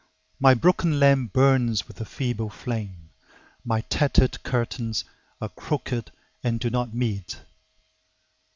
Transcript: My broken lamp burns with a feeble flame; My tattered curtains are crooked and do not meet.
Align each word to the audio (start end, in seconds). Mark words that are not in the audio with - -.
My 0.39 0.55
broken 0.55 0.99
lamp 0.99 1.31
burns 1.31 1.87
with 1.87 2.01
a 2.01 2.05
feeble 2.05 2.49
flame; 2.49 3.11
My 3.63 3.81
tattered 3.81 4.41
curtains 4.41 5.05
are 5.39 5.49
crooked 5.49 6.11
and 6.43 6.59
do 6.59 6.71
not 6.71 6.91
meet. 6.91 7.39